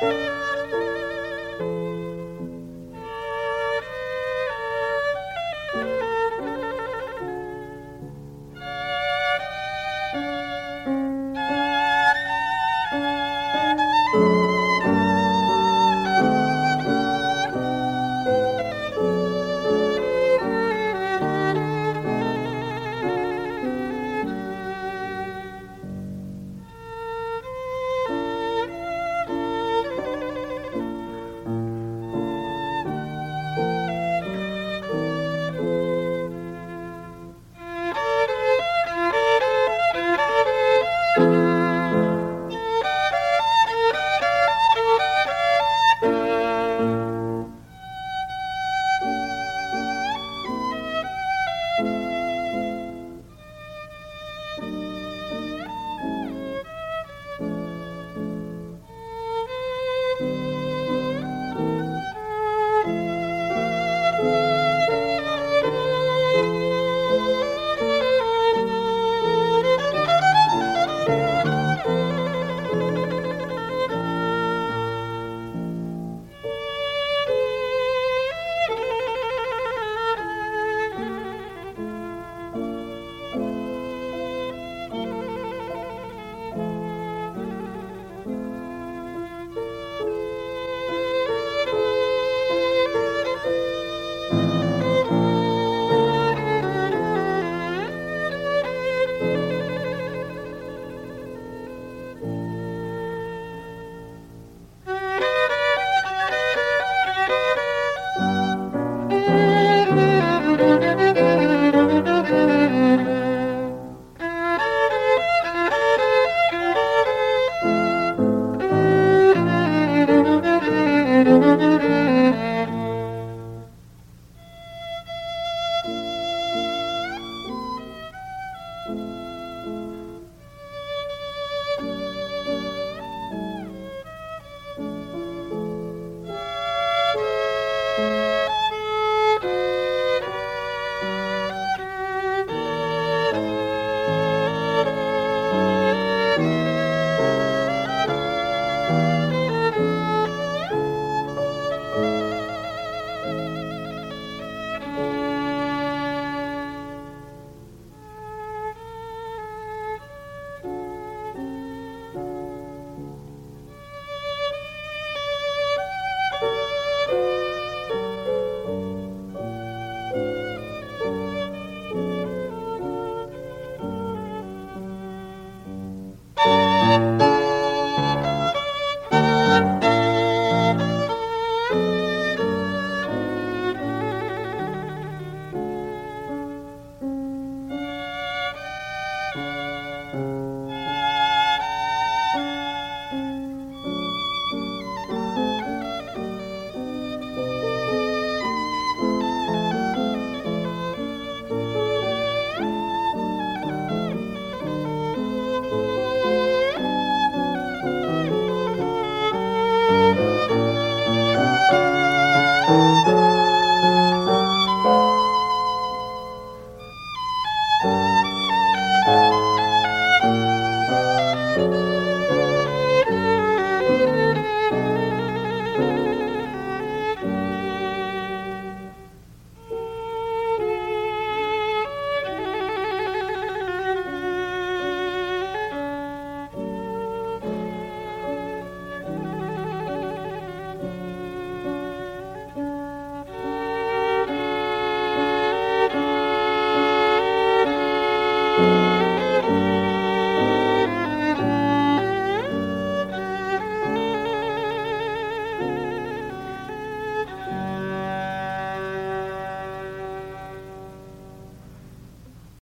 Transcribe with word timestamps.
Música 0.00 0.45